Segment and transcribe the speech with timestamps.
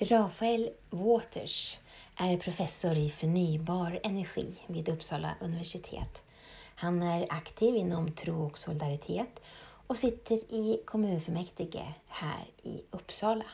[0.00, 1.78] Rafael Waters
[2.16, 6.22] är professor i förnybar energi vid Uppsala universitet.
[6.74, 9.40] Han är aktiv inom Tro och solidaritet
[9.86, 13.44] och sitter i kommunfullmäktige här i Uppsala.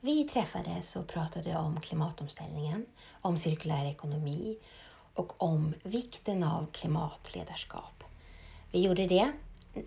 [0.00, 2.86] Vi träffades och pratade om klimatomställningen,
[3.20, 4.58] om cirkulär ekonomi
[5.14, 8.04] och om vikten av klimatledarskap.
[8.72, 9.32] Vi gjorde det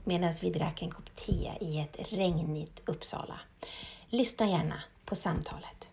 [0.03, 3.39] medan vi drack en kopp te i ett regnigt Uppsala.
[4.13, 4.75] Lyssna gärna
[5.05, 5.89] på samtalet.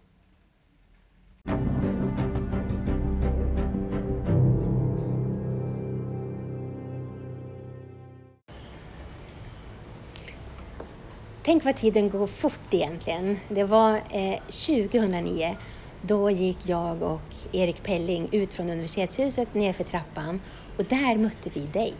[11.43, 13.37] Tänk vad tiden går fort egentligen.
[13.49, 15.57] Det var eh, 2009.
[16.03, 20.41] Då gick jag och Erik Pelling ut från universitetshuset nerför trappan
[20.79, 21.95] och där mötte vi dig.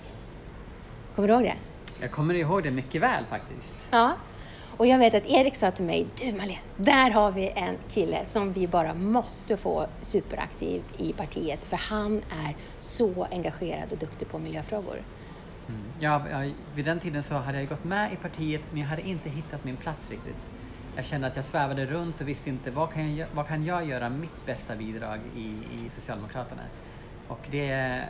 [1.15, 1.57] Kommer du ihåg det?
[2.01, 3.75] Jag kommer ihåg det mycket väl faktiskt.
[3.91, 4.17] Ja.
[4.79, 8.25] Och jag vet att Erik sa till mig, du Malin, där har vi en kille
[8.27, 14.29] som vi bara måste få superaktiv i partiet för han är så engagerad och duktig
[14.29, 15.03] på miljöfrågor.
[15.69, 15.81] Mm.
[16.01, 16.23] Ja,
[16.75, 19.65] vid den tiden så hade jag gått med i partiet men jag hade inte hittat
[19.65, 20.51] min plats riktigt.
[20.97, 23.87] Jag kände att jag svävade runt och visste inte vad kan jag, vad kan jag
[23.87, 26.63] göra mitt bästa bidrag i, i Socialdemokraterna.
[27.29, 28.03] Och det,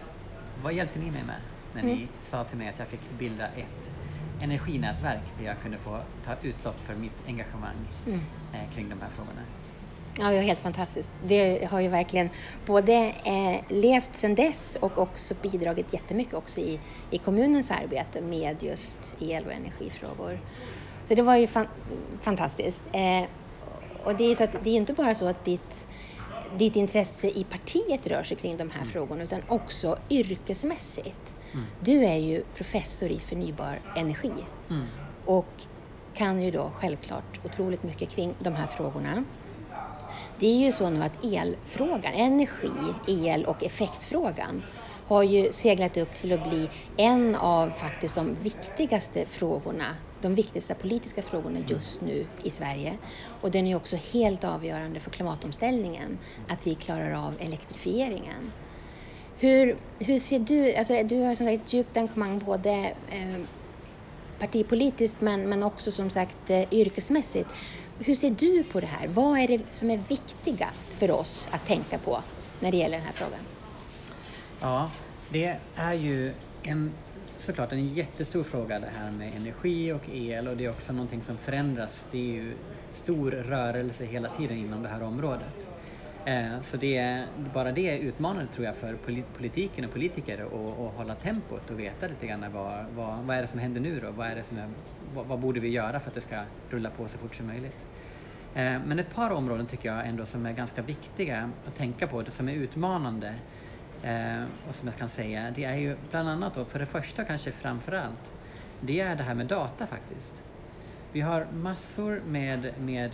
[0.63, 1.41] vad hjälpte ni mig med
[1.75, 2.09] när ni mm.
[2.21, 3.91] sa till mig att jag fick bilda ett
[4.41, 8.21] energinätverk där jag kunde få ta utlopp för mitt engagemang mm.
[8.53, 9.41] eh, kring de här frågorna.
[10.21, 11.11] Ja, det är helt fantastiskt.
[11.27, 12.29] Det har ju verkligen
[12.67, 16.81] både eh, levt sedan dess och också bidragit jättemycket också i,
[17.11, 20.41] i kommunens arbete med just el och energifrågor.
[21.09, 21.67] Så det var ju fan,
[22.21, 22.83] fantastiskt.
[22.93, 23.29] Eh,
[24.05, 25.87] och det är, så att, det är inte bara så att ditt,
[26.57, 28.93] ditt intresse i partiet rör sig kring de här mm.
[28.93, 31.35] frågorna utan också yrkesmässigt.
[31.53, 31.67] Mm.
[31.81, 34.33] Du är ju professor i förnybar energi
[34.71, 34.87] mm.
[35.25, 35.47] och
[36.15, 39.25] kan ju då självklart otroligt mycket kring de här frågorna.
[40.39, 42.71] Det är ju så nu att elfrågan, energi,
[43.07, 44.63] el och effektfrågan
[45.07, 49.85] har ju seglat upp till att bli en av faktiskt de viktigaste frågorna,
[50.21, 52.99] de viktigaste politiska frågorna just nu i Sverige.
[53.41, 58.53] Och den är också helt avgörande för klimatomställningen, att vi klarar av elektrifieringen.
[59.41, 62.71] Hur, hur ser du, alltså du har som sagt ett djupt engagemang både
[63.11, 63.41] eh,
[64.39, 67.51] partipolitiskt men, men också som sagt eh, yrkesmässigt.
[67.99, 69.09] Hur ser du på det här?
[69.09, 72.23] Vad är det som är viktigast för oss att tänka på
[72.61, 73.41] när det gäller den här frågan?
[74.61, 74.91] Ja,
[75.29, 76.33] det är ju
[76.63, 76.93] en,
[77.37, 81.23] såklart en jättestor fråga det här med energi och el och det är också någonting
[81.23, 82.09] som förändras.
[82.11, 82.53] Det är ju
[82.91, 85.67] stor rörelse hela tiden inom det här området.
[86.29, 88.97] Eh, så det är, bara det är utmanande tror jag för
[89.37, 93.47] politiken och politiker att hålla tempot och veta lite grann vad, vad, vad är det
[93.47, 94.11] som händer nu då?
[94.11, 94.69] Vad, är det som är,
[95.15, 97.85] vad, vad, borde vi göra för att det ska rulla på så fort som möjligt?
[98.55, 102.23] Eh, men ett par områden tycker jag ändå som är ganska viktiga att tänka på,
[102.23, 103.35] det som är utmanande
[104.03, 107.25] eh, och som jag kan säga, det är ju bland annat då, för det första
[107.25, 108.33] kanske framför allt,
[108.81, 110.43] det är det här med data faktiskt.
[111.13, 113.11] Vi har massor med, med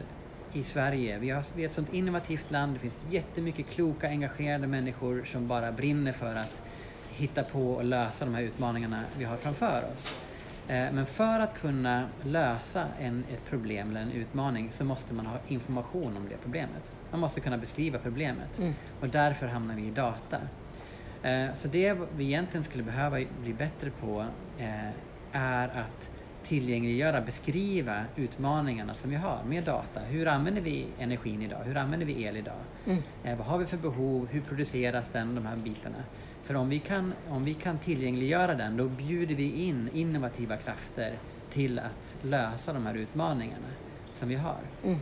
[0.57, 1.19] i Sverige.
[1.19, 2.73] Vi, har, vi är ett sånt innovativt land.
[2.73, 6.63] Det finns jättemycket kloka, engagerade människor som bara brinner för att
[7.11, 10.17] hitta på och lösa de här utmaningarna vi har framför oss.
[10.69, 15.27] Eh, men för att kunna lösa en, ett problem eller en utmaning så måste man
[15.27, 16.95] ha information om det problemet.
[17.11, 18.75] Man måste kunna beskriva problemet mm.
[19.01, 20.39] och därför hamnar vi i data.
[21.23, 24.27] Eh, så det vi egentligen skulle behöva bli bättre på
[24.59, 24.89] eh,
[25.33, 26.11] är att
[26.45, 30.01] tillgängliggöra, beskriva utmaningarna som vi har med data.
[30.01, 31.65] Hur använder vi energin idag?
[31.65, 32.61] Hur använder vi el idag?
[32.87, 33.03] Mm.
[33.25, 34.29] Eh, vad har vi för behov?
[34.31, 35.35] Hur produceras den?
[35.35, 36.05] De här bitarna.
[36.43, 41.13] För om vi, kan, om vi kan tillgängliggöra den, då bjuder vi in innovativa krafter
[41.51, 43.69] till att lösa de här utmaningarna
[44.13, 44.61] som vi har.
[44.85, 44.99] Mm.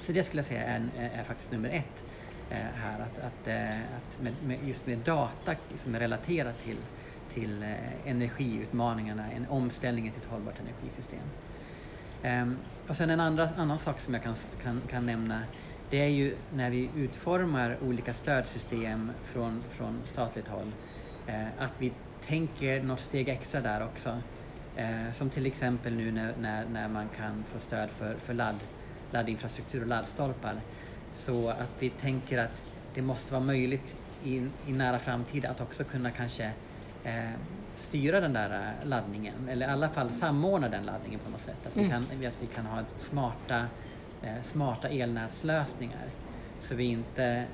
[0.00, 2.04] Så det skulle jag säga är, är, faktiskt nummer ett
[2.50, 6.76] eh, här, att, att, eh, att med, med, just med data som är relaterat till
[7.28, 11.20] till eh, energiutmaningarna, en omställning till ett hållbart energisystem.
[12.24, 12.58] Um,
[12.88, 15.42] och sen en andra, annan sak som jag kan, kan, kan nämna
[15.90, 20.72] det är ju när vi utformar olika stödsystem från, från statligt håll
[21.26, 21.92] eh, att vi
[22.26, 24.18] tänker något steg extra där också.
[24.76, 28.56] Eh, som till exempel nu när, när, när, man kan få stöd för, för ladd,
[29.10, 30.54] laddinfrastruktur och laddstolpar.
[31.14, 32.62] Så att vi tänker att
[32.94, 34.36] det måste vara möjligt i,
[34.66, 36.50] i nära framtid att också kunna kanske eh,
[37.78, 41.66] styra den där eh, laddningen, eller i alla fall samordna den laddningen på något sätt.
[41.66, 41.84] Att, mm.
[41.84, 43.66] vi, kan, att vi kan ha smarta,
[44.22, 46.08] eh, smarta elnätslösningar
[46.58, 47.44] så vi inte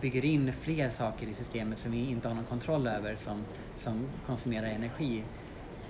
[0.00, 4.06] bygger in fler saker i systemet som vi inte har någon kontroll över som, som
[4.26, 5.24] konsumerar energi.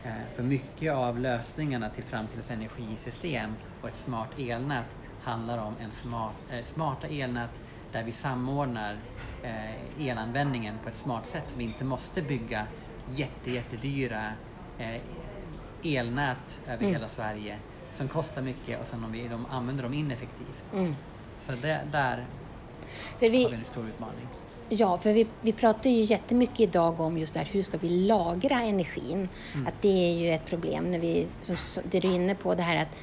[0.05, 4.87] Eh, för mycket av lösningarna till framtidens energisystem och ett smart elnät
[5.23, 7.59] handlar om en smart, eh, smarta elnät
[7.93, 8.97] där vi samordnar
[9.43, 12.67] eh, elanvändningen på ett smart sätt så vi inte måste bygga
[13.17, 14.33] jätte, jättedyra
[14.79, 15.01] eh,
[15.85, 16.93] elnät över Mm.
[16.93, 17.57] hela Sverige
[17.93, 20.73] som kostar mycket och sen om vi de använder dem ineffektivt.
[20.75, 20.97] Mm.
[21.39, 22.27] Så det, där
[23.19, 24.27] För vi, har vi en stor utmaning.
[24.69, 27.89] Ja, för vi, vi pratar ju jättemycket idag om just det här, hur ska vi
[27.89, 29.29] lagra energin?
[29.67, 32.55] Att det är ju ett problem när vi, som, som det du är inne på,
[32.55, 32.97] det här att,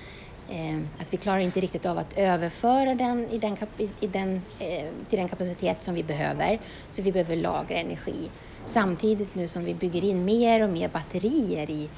[0.49, 3.57] eh, att vi klarar inte riktigt av att överföra den, i den,
[3.99, 6.59] i den eh, till den kapacitet som vi behöver.
[6.89, 8.29] Så vi behöver lagra energi.
[8.67, 11.89] Samtidigt nu som vi bygger in mer och mer batterier i,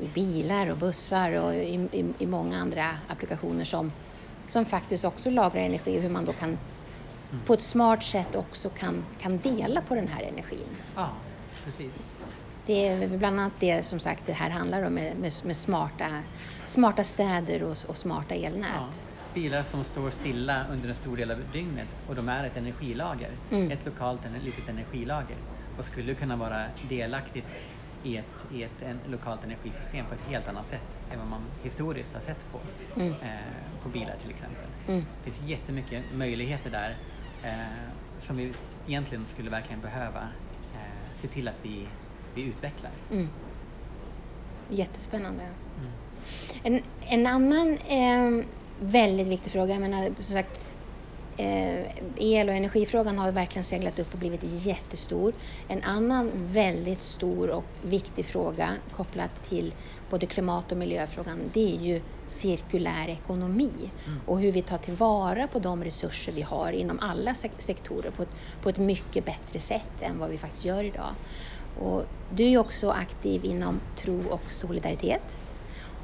[0.00, 3.92] i bilar och bussar och i, i, i många andra applikationer som,
[4.48, 6.58] som faktiskt också lagrar energi och hur man då kan
[7.46, 10.76] på ett smart sätt också kan, kan dela på den här energin.
[10.96, 11.10] Ja,
[11.64, 12.16] precis.
[12.66, 16.22] Det är bland annat det som sagt det här handlar om med, med, med smarta,
[16.64, 18.70] smarta städer och, och smarta elnät.
[18.74, 18.88] Ja.
[19.34, 23.30] Bilar som står stilla under en stor del av dygnet och de är ett energilager.
[23.50, 23.70] Mm.
[23.70, 25.36] Ett lokalt litet energilager
[25.78, 27.46] och skulle kunna vara delaktigt
[28.02, 31.40] i ett, i ett en, lokalt energisystem på ett helt annat sätt än vad man
[31.62, 32.60] historiskt har sett på,
[33.00, 33.12] Mm.
[33.12, 34.64] eh, på bilar till exempel.
[34.88, 35.04] Mm.
[35.24, 36.96] Det finns jättemycket möjligheter där
[37.44, 37.50] eh,
[38.18, 38.52] som vi
[38.86, 40.20] egentligen skulle verkligen behöva
[40.74, 41.86] eh, se till att vi,
[42.34, 42.90] vi utvecklar.
[43.12, 43.28] Mm.
[44.70, 45.42] Jättespännande.
[45.42, 45.92] Mm.
[46.62, 48.46] En, en annan eh,
[48.80, 50.83] väldigt viktig fråga, jag menar som sagt eh,
[52.16, 55.34] el och energifrågan har verkligen seglat upp och blivit jättestor.
[55.68, 59.74] En annan väldigt stor och viktig fråga kopplat till
[60.10, 63.70] både klimat och miljöfrågan, det är ju cirkulär ekonomi
[64.26, 68.22] och hur vi tar tillvara på de resurser vi har inom alla sek- sektorer på
[68.22, 68.30] ett,
[68.62, 71.10] på ett mycket bättre sätt än vad vi faktiskt gör idag.
[71.80, 72.02] Och
[72.34, 75.38] du är också aktiv inom tro och solidaritet.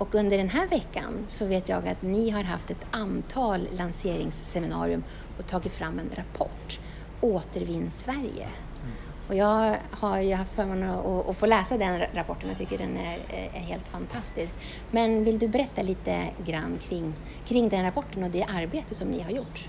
[0.00, 5.05] Och under den här veckan så vet jag att ni har haft ett antal lanseringsseminarium
[5.38, 6.81] och tagit fram en rapport,
[7.20, 8.49] Återvinn Sverige.
[9.29, 12.97] Och jag har ju haft förmånen att, att få läsa den rapporten och tycker den
[12.97, 13.19] är,
[13.55, 14.55] är helt fantastisk.
[14.91, 17.14] Men vill du berätta lite grann kring,
[17.46, 19.69] kring den rapporten och det arbete som ni har gjort?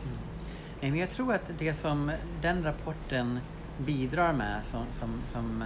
[0.81, 2.11] Men jag tror att det som
[2.41, 3.39] den rapporten
[3.77, 5.63] bidrar med, som, som, som,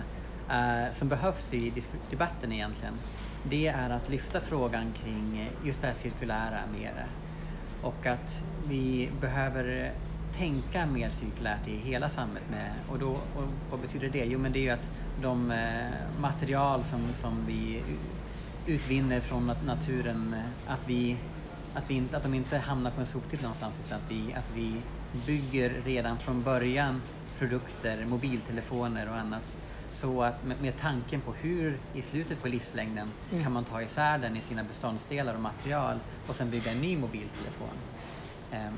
[0.49, 1.73] eh, som behövs i
[2.09, 2.93] debatten egentligen,
[3.49, 7.05] det är att lyfta frågan kring eh, just det här cirkulära mer.
[7.81, 9.91] Och att vi behöver
[10.37, 12.49] tänka mer cirkulärt i hela samhället.
[12.49, 14.25] Med, och, då, och vad betyder det?
[14.25, 14.89] Jo, men det är ju att
[15.21, 17.83] de eh, material som, som vi
[18.67, 21.17] utvinner från naturen, eh, att vi
[21.75, 24.51] att, vi inte, att de inte hamnar på en soptipp någonstans utan att vi, att
[24.55, 24.73] vi
[25.25, 27.01] bygger redan från början
[27.39, 29.57] produkter, mobiltelefoner och annat
[29.95, 33.11] så att med, med tanken på hur i slutet på livslängden
[33.43, 36.97] kan man ta isär den i sina beståndsdelar och material och sen bygga en ny
[36.97, 37.77] mobiltelefon.
[38.51, 38.73] Ehm,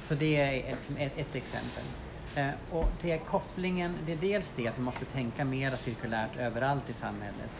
[0.00, 1.84] så det är ett, ett, ett exempel.
[2.34, 6.36] Eh, och det är kopplingen, det är dels det att vi måste tänka mer cirkulärt
[6.36, 7.50] överallt i samhället.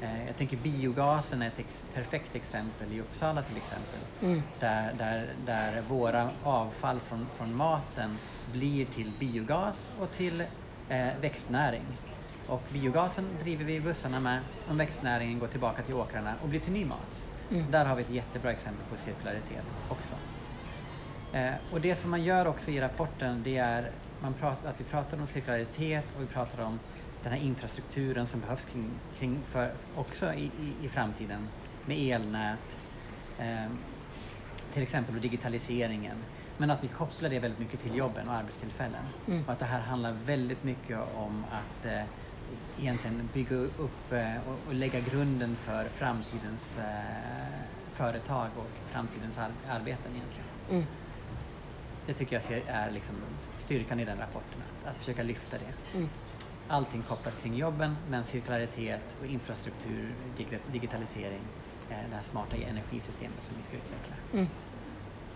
[0.00, 4.00] Eh, jag tänker biogasen är ett ex, perfekt exempel i Uppsala till exempel.
[4.22, 4.42] Mm.
[4.60, 8.18] Där, där, där våra avfall från, från maten
[8.52, 10.40] blir till biogas och till
[10.88, 11.86] eh, växtnäring.
[12.50, 16.72] Och biogasen driver vi bussarna med och växtnäringen går tillbaka till åkrarna och blir till
[16.72, 17.24] ny mat.
[17.50, 17.70] Mm.
[17.70, 20.14] Där har vi ett jättebra exempel på cirkularitet också.
[21.32, 23.90] Eh, och det som man gör också i rapporten det är
[24.22, 26.78] man pratar, att vi pratar om cirkularitet och vi pratar om
[27.22, 31.48] den här infrastrukturen som behövs kring, kring för, också i, i, i framtiden
[31.86, 32.88] med elnät,
[33.38, 33.70] eh,
[34.72, 36.16] till exempel och digitaliseringen.
[36.56, 39.04] Men att vi kopplar det väldigt mycket till jobben och arbetstillfällen.
[39.28, 39.44] Mm.
[39.44, 42.02] Och att det här handlar väldigt mycket om att eh,
[42.80, 46.84] egentligen bygga upp eh, och, och lägga grunden för framtidens eh,
[47.92, 50.48] företag och framtidens ar arbeten egentligen.
[50.70, 50.84] Mm.
[52.06, 53.14] Det tycker jag ser, är liksom
[53.56, 55.96] styrkan i den rapporten, att, att försöka lyfta det.
[55.98, 56.08] Mm.
[56.68, 61.42] Allting kopplat kring jobben, men cirkularitet och infrastruktur, dig- digitalisering,
[61.90, 64.14] eh, det här smarta energisystemet som vi ska utveckla.
[64.32, 64.46] Mm.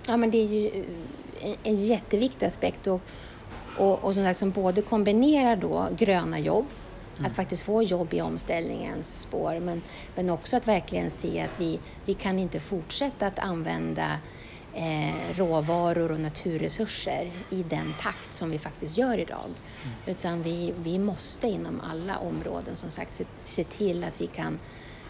[0.07, 0.85] Ja, men det är ju
[1.41, 3.01] en, en jätteviktig aspekt och,
[3.79, 6.67] och, och som både kombinerar då gröna jobb,
[7.23, 9.83] att faktiskt få jobb i omställningens spår, men,
[10.15, 14.19] men också att verkligen se att vi, vi kan inte fortsätta att använda
[14.75, 19.51] eh, råvaror och naturresurser i den takt som vi faktiskt gör idag.
[20.07, 24.59] Utan vi, vi måste inom alla områden som sagt se, se till att vi kan,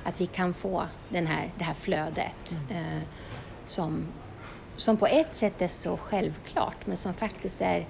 [0.04, 3.02] att vi kan få den här, det här flödet eh,
[3.66, 4.06] som,
[4.76, 7.87] som på ett sätt är så självklart men som faktiskt är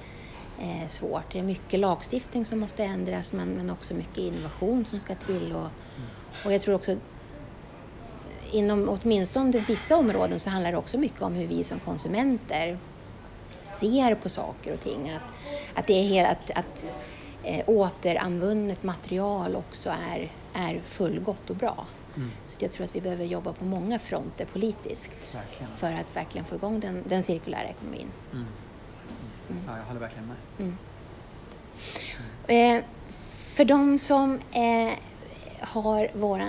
[0.60, 1.32] eh, svårt.
[1.32, 5.52] Det är mycket lagstiftning som måste ändras men, men också mycket innovation som ska till.
[5.52, 5.68] Och,
[6.44, 6.96] och jag tror också
[8.50, 12.78] inom åtminstone vissa områden så handlar det också mycket om hur vi som konsumenter
[13.64, 15.10] ser på saker och ting.
[15.10, 15.22] Att,
[15.78, 16.86] att, det är helt, att, att
[17.42, 21.86] eh, återanvunnet material också är, är fullgott och bra.
[22.16, 22.30] Mm.
[22.44, 25.72] Så jag tror att vi behöver jobba på många fronter politiskt verkligen.
[25.76, 28.08] för att verkligen få igång den, den cirkulära ekonomin.
[28.32, 28.46] Mm.
[29.50, 29.62] Mm.
[29.66, 30.36] Ja, jag håller verkligen med.
[30.58, 30.76] Mm.
[32.46, 32.84] Eh,
[33.54, 34.98] för de som eh,
[35.60, 36.40] har vår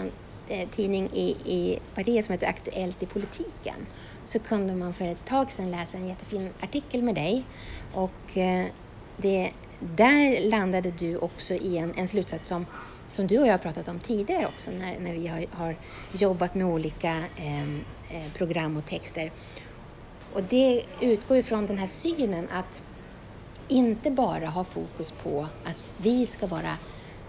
[0.48, 3.86] eh, tidning i, i partiet som heter Aktuellt i politiken
[4.26, 7.44] så kunde man för ett tag sedan läsa en jättefin artikel med dig
[7.94, 8.66] och eh,
[9.18, 12.66] det, där landade du också i en, en slutsats som,
[13.12, 15.76] som du och jag har pratat om tidigare också när, när vi har, har
[16.12, 19.32] jobbat med olika ehm, eh, program och texter.
[20.34, 22.82] Och det utgår ifrån den här synen att
[23.68, 26.78] inte bara ha fokus på att vi ska vara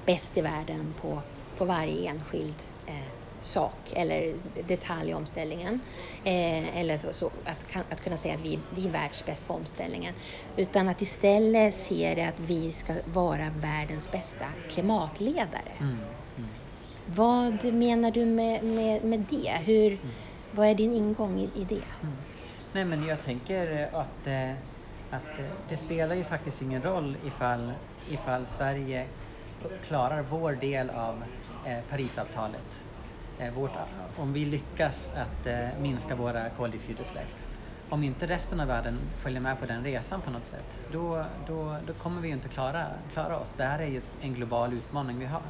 [0.07, 1.21] bäst i världen på,
[1.59, 2.55] på varje enskild
[2.87, 2.95] eh,
[3.40, 4.35] sak eller
[4.66, 5.81] detalj i omställningen.
[6.25, 10.14] Eh, eller så, så, att, att kunna säga att vi, vi är världsbäst på omställningen.
[10.57, 15.73] Utan att istället se det att vi ska vara världens bästa klimatledare.
[15.78, 15.99] Mm.
[16.37, 16.49] Mm.
[17.07, 19.52] Vad menar du med, med, med det?
[19.64, 20.09] Hur, mm.
[20.50, 21.75] Vad är din ingång i, i det?
[21.75, 22.16] Mm.
[22.73, 24.50] Nej men jag tänker att, eh,
[25.16, 27.73] att eh, det spelar ju faktiskt ingen roll ifall,
[28.08, 29.06] ifall Sverige
[29.87, 31.25] klarar vår del av
[31.64, 32.85] eh, Parisavtalet
[33.38, 33.70] eh, vårt,
[34.16, 35.46] om vi lyckas att
[35.80, 37.28] minska våra koldioxidutsläpp.
[37.88, 41.76] Om inte resten av världen följer med på den resan på något sätt, då, då,
[41.87, 43.52] då kommer vi inte klara, klara oss.
[43.52, 45.42] Det här är ju en global utmaning vi har.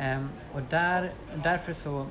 [0.00, 2.06] Um, och där, därför så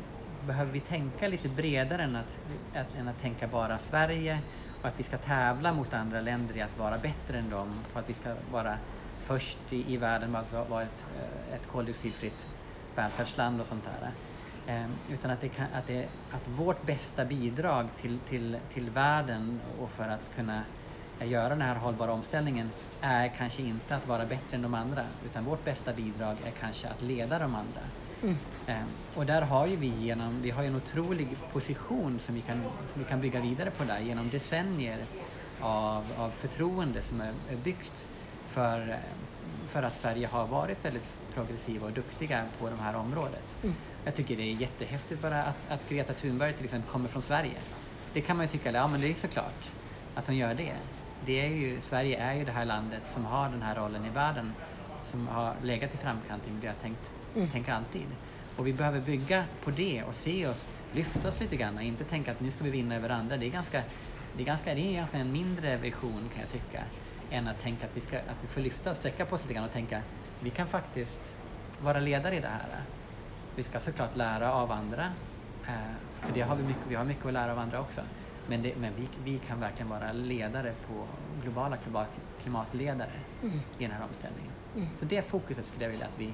[0.48, 2.40] behöver vi tänka lite bredare än att,
[2.76, 4.40] att, än att tänka bara Sverige
[4.82, 8.00] och att vi ska tävla mot andra länder i att vara bättre än dem, och
[8.00, 8.80] att vi ska vara
[9.20, 12.48] först i, i världen med att vara ett, eh, ett koldioxidfritt
[12.96, 14.12] välfärdsland och sånt där.
[14.66, 19.62] Ehm, utan att, det kan, att, det, att vårt bästa bidrag till, till, till världen
[19.78, 20.64] och för att kunna
[21.20, 25.46] göra den här hållbara omställningen är kanske inte att vara bättre än de andra utan
[25.46, 27.82] vårt bästa bidrag är kanske att leda de andra.
[28.22, 28.38] Mm.
[28.68, 28.76] Um,
[29.16, 33.04] och där har ju vi genom, vi har en otrolig position som vi kan, som
[33.04, 35.06] vi kan bygga vidare på där genom decennier
[35.62, 38.06] av, av förtroende som är, är byggt
[38.48, 39.00] för,
[39.68, 43.64] för att Sverige har varit väldigt progressiva och duktiga på det här området.
[43.64, 43.76] Mm.
[44.06, 47.58] Jag tycker det är jättehäftigt bara att, att Greta Thunberg till exempel kommer från Sverige.
[48.14, 49.72] Det kan man ju tycka, ja men det är såklart
[50.16, 50.76] att hon gör det.
[51.26, 54.10] det är ju, Sverige är ju det här landet som har den här rollen i
[54.10, 54.54] världen
[55.04, 56.98] som har legat i framkant i miljötänk
[57.36, 57.50] mm.
[57.52, 58.16] tänk alltid.
[58.58, 62.32] Och vi behöver bygga på det och se oss, lyfta oss lite grann, inte tänka
[62.32, 63.38] att nu ska vi vinna över andra.
[63.38, 63.84] Det är ganska,
[64.38, 66.84] det är ganska, det är ganska en mindre vision kan jag tycka,
[67.32, 69.54] än att tänka att vi, ska, att vi får lyfta och sträcka på oss lite
[69.54, 70.02] grann och tänka
[70.40, 71.38] vi kan faktiskt
[71.82, 72.82] vara ledare i det här.
[73.56, 75.04] Vi ska såklart lära av andra,
[75.68, 75.74] eh,
[76.22, 78.02] för det har vi, mycket, vi har mycket att lära av andra också.
[78.48, 81.08] Men, det, men vi, vi kan verkligen vara ledare på
[81.44, 81.78] globala
[82.42, 83.12] klimatledare
[83.44, 83.60] mm.
[83.78, 84.52] i den här omställningen.
[84.76, 84.88] Mm.
[84.96, 86.34] Så det fokuset skulle jag vilja att vi,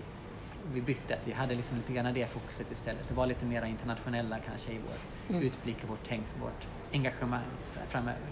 [0.74, 3.08] vi bytte, att vi hade liksom lite grann det fokuset istället.
[3.08, 5.48] Det var lite mer internationella kanske i vår mm.
[5.48, 7.42] utblick och vårt tänk, vårt engagemang
[7.88, 8.28] framöver.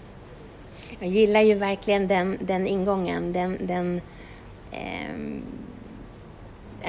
[0.98, 4.00] Jag gillar ju verkligen den, den ingången, den, den
[4.70, 5.42] eh,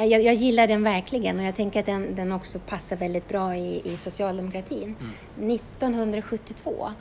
[0.05, 3.55] jag, jag, gillar den verkligen och jag tänker att den, den också passar väldigt bra
[3.55, 4.95] i, i socialdemokratin.
[5.37, 5.51] Mm.
[5.51, 6.91] 1972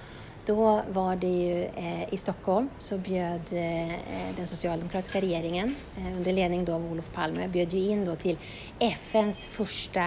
[0.46, 3.96] då var det ju eh, i Stockholm så bjöd eh,
[4.36, 8.38] den socialdemokratiska regeringen eh, under ledning då av Olof Palme bjöd ju in då till
[8.78, 10.04] FNs första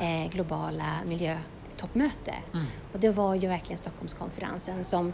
[0.00, 2.34] eh, globala miljötoppmöte.
[2.54, 2.66] Mm.
[2.92, 5.12] Och det var ju verkligen Stockholmskonferensen som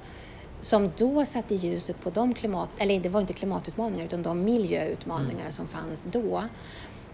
[0.61, 5.41] som då satte ljuset på de klimat, eller det var inte klimatutmaningar utan de miljöutmaningar
[5.41, 5.53] mm.
[5.53, 6.43] som fanns då.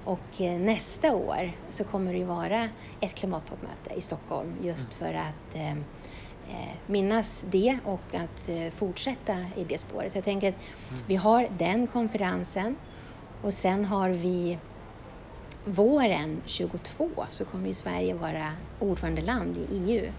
[0.05, 2.69] Och eh, nästa år så kommer det ju vara
[3.01, 5.13] ett klimattoppmöte i Stockholm just mm.
[5.13, 5.83] för att eh,
[6.87, 10.13] minnas det och att eh, fortsätta i det spåret.
[10.13, 10.55] Så jag tänker att
[10.91, 11.03] mm.
[11.07, 12.77] vi har den konferensen
[13.43, 14.59] och sen har vi
[15.65, 20.13] våren 22 så kommer ju Sverige vara ordförandeland i EU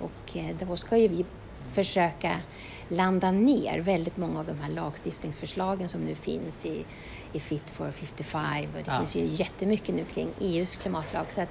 [0.00, 1.24] och eh, då ska ju vi
[1.72, 2.40] försöka
[2.88, 6.84] landa ner väldigt många av de här lagstiftningsförslagen som nu finns i
[7.32, 8.98] i Fit for 55 och det ja.
[8.98, 11.30] finns ju jättemycket nu kring EUs klimatlag.
[11.30, 11.48] Så att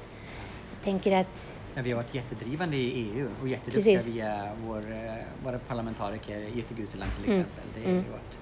[0.72, 5.14] jag tänker att Ja, vi har varit jättedrivande i EU och jätteduktiga via vår, eh,
[5.44, 7.40] våra parlamentariker Jytte Guteland till mm.
[7.40, 7.64] exempel.
[7.64, 7.84] Mm.
[7.84, 8.12] Det är mm.
[8.12, 8.40] varit,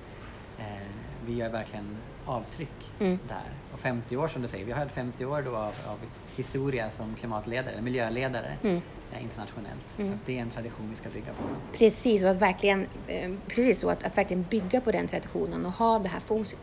[0.60, 0.88] eh,
[1.26, 3.20] vi gör verkligen avtryck mm.
[3.28, 3.54] där.
[3.74, 6.00] Och 50 år som du säger, vi har haft 50 år då av, av
[6.36, 8.58] historia som klimatledare, miljöledare.
[8.64, 8.82] Mm
[9.22, 10.00] internationellt.
[10.00, 10.14] Mm.
[10.14, 11.44] Att det är en tradition vi ska bygga på.
[11.78, 15.72] Precis, och att verkligen, eh, precis så, att, att verkligen bygga på den traditionen och
[15.72, 16.20] ha det här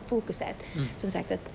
[0.07, 0.55] fokuset.
[0.75, 0.87] Mm.
[0.95, 1.49] Som sagt, att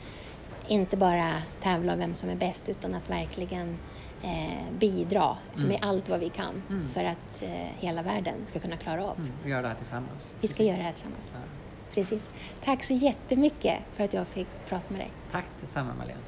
[0.68, 3.78] inte bara tävla om vem som är bäst utan att verkligen
[4.22, 5.68] eh, bidra mm.
[5.68, 6.88] med allt vad vi kan mm.
[6.88, 9.16] för att eh, hela världen ska kunna klara av.
[9.16, 9.32] Mm.
[9.44, 10.34] Vi gör det här tillsammans.
[10.40, 10.68] Vi ska Precis.
[10.68, 11.32] göra det här tillsammans.
[11.94, 12.22] Precis.
[12.64, 15.10] Tack så jättemycket för att jag fick prata med dig.
[15.32, 16.20] Tack detsamma Malena.